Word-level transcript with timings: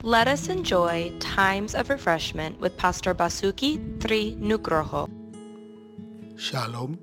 Let 0.00 0.32
us 0.32 0.48
enjoy 0.48 1.12
times 1.20 1.76
of 1.76 1.92
refreshment 1.92 2.56
with 2.56 2.72
Pastor 2.80 3.12
Basuki 3.12 3.76
Tri 4.00 4.32
Nugroho. 4.40 5.04
Shalom. 6.40 6.96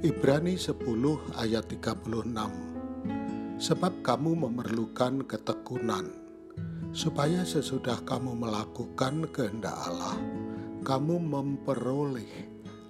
Ibrani 0.00 0.56
10 0.56 0.80
ayat 1.36 1.68
36. 1.68 3.60
Sebab 3.60 4.00
kamu 4.00 4.48
memerlukan 4.48 5.28
ketekunan 5.28 6.08
supaya 6.96 7.44
sesudah 7.44 8.00
kamu 8.08 8.32
melakukan 8.32 9.28
kehendak 9.28 9.76
Allah, 9.76 10.16
kamu 10.88 11.20
memperoleh 11.20 12.32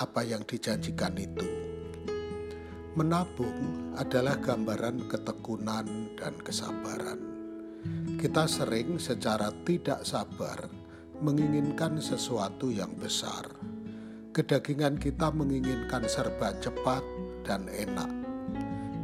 apa 0.00 0.24
yang 0.24 0.48
dijanjikan 0.48 1.12
itu. 1.20 1.44
Menabung 2.96 3.92
adalah 4.00 4.40
gambaran 4.40 5.12
ketekunan 5.12 6.16
dan 6.16 6.40
kesabaran. 6.40 7.39
Kita 8.20 8.44
sering 8.44 9.00
secara 9.00 9.48
tidak 9.64 10.04
sabar 10.04 10.68
menginginkan 11.20 12.00
sesuatu 12.00 12.72
yang 12.72 12.92
besar. 12.96 13.48
Kedagingan 14.32 14.96
kita 14.96 15.28
menginginkan 15.32 16.08
serba 16.08 16.56
cepat 16.60 17.04
dan 17.44 17.68
enak. 17.68 18.08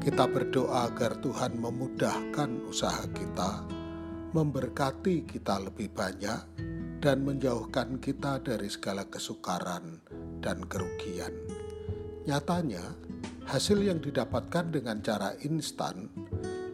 Kita 0.01 0.25
berdoa 0.31 0.87
agar 0.87 1.19
Tuhan 1.19 1.59
memudahkan 1.59 2.71
usaha 2.71 3.05
kita, 3.11 3.67
memberkati 4.33 5.27
kita 5.27 5.61
lebih 5.67 5.91
banyak, 5.91 6.41
dan 7.03 7.27
menjauhkan 7.27 7.99
kita 8.01 8.41
dari 8.41 8.71
segala 8.71 9.05
kesukaran 9.07 10.01
dan 10.41 10.63
kerugian. 10.65 11.35
Nyatanya, 12.27 12.83
hasil 13.47 13.83
yang 13.83 14.03
didapatkan 14.03 14.75
dengan 14.75 14.99
cara 15.03 15.35
instan 15.47 16.11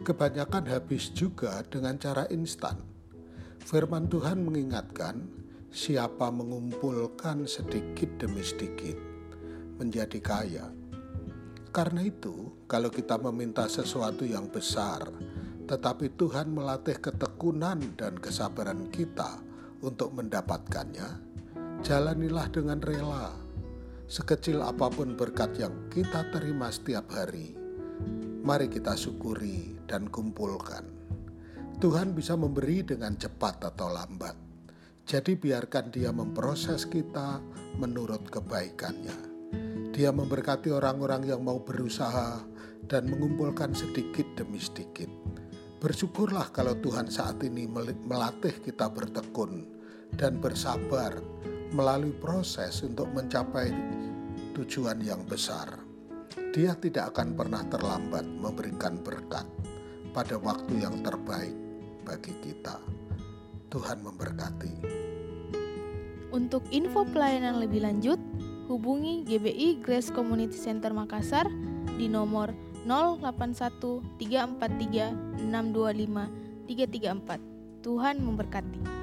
kebanyakan 0.03 0.67
habis 0.67 1.09
juga 1.15 1.63
dengan 1.65 1.95
cara 1.95 2.27
instan. 2.29 2.75
Firman 3.63 4.11
Tuhan 4.11 4.43
mengingatkan, 4.43 5.23
siapa 5.71 6.27
mengumpulkan 6.29 7.47
sedikit 7.47 8.19
demi 8.19 8.43
sedikit 8.43 8.99
menjadi 9.79 10.19
kaya. 10.19 10.67
Karena 11.73 12.05
itu, 12.05 12.53
kalau 12.69 12.93
kita 12.93 13.17
meminta 13.17 13.65
sesuatu 13.65 14.27
yang 14.27 14.45
besar, 14.51 15.09
tetapi 15.65 16.13
Tuhan 16.13 16.53
melatih 16.53 17.01
ketekunan 17.01 17.97
dan 17.97 18.19
kesabaran 18.19 18.91
kita 18.93 19.41
untuk 19.81 20.13
mendapatkannya, 20.13 21.09
jalanilah 21.81 22.45
dengan 22.53 22.77
rela. 22.83 23.33
Sekecil 24.05 24.61
apa 24.61 24.91
pun 24.93 25.17
berkat 25.17 25.57
yang 25.57 25.73
kita 25.89 26.29
terima 26.29 26.69
setiap 26.69 27.09
hari, 27.09 27.62
mari 28.43 28.67
kita 28.67 28.99
syukuri 28.99 29.79
dan 29.87 30.11
kumpulkan. 30.11 30.83
Tuhan 31.79 32.11
bisa 32.11 32.35
memberi 32.35 32.83
dengan 32.83 33.15
cepat 33.15 33.71
atau 33.71 33.87
lambat. 33.87 34.35
Jadi 35.03 35.35
biarkan 35.35 35.91
dia 35.91 36.11
memproses 36.11 36.87
kita 36.87 37.39
menurut 37.79 38.27
kebaikannya. 38.27 39.31
Dia 39.95 40.11
memberkati 40.11 40.71
orang-orang 40.71 41.27
yang 41.27 41.43
mau 41.43 41.59
berusaha 41.59 42.39
dan 42.87 43.07
mengumpulkan 43.07 43.71
sedikit 43.71 44.27
demi 44.35 44.59
sedikit. 44.59 45.07
Bersyukurlah 45.83 46.51
kalau 46.55 46.79
Tuhan 46.79 47.11
saat 47.11 47.43
ini 47.43 47.67
melatih 48.07 48.63
kita 48.63 48.87
bertekun 48.87 49.67
dan 50.15 50.39
bersabar 50.39 51.19
melalui 51.75 52.15
proses 52.15 52.79
untuk 52.83 53.11
mencapai 53.11 53.71
tujuan 54.55 55.03
yang 55.03 55.19
besar. 55.27 55.82
Dia 56.33 56.73
tidak 56.77 57.13
akan 57.13 57.37
pernah 57.37 57.61
terlambat 57.69 58.25
memberikan 58.25 58.97
berkat 59.01 59.45
pada 60.13 60.37
waktu 60.41 60.81
yang 60.81 61.01
terbaik 61.05 61.53
bagi 62.05 62.33
kita. 62.41 62.81
Tuhan 63.69 64.01
memberkati. 64.05 64.73
Untuk 66.33 66.65
info 66.73 67.05
pelayanan 67.05 67.61
lebih 67.61 67.85
lanjut, 67.85 68.17
hubungi 68.65 69.21
GBI 69.25 69.81
Grace 69.85 70.09
Community 70.09 70.57
Center 70.57 70.89
Makassar 70.89 71.45
di 71.97 72.09
nomor 72.09 72.49
081 72.89 74.01
343 74.17 75.49
625 75.49 76.65
334. 76.65 77.85
Tuhan 77.85 78.15
memberkati. 78.23 79.02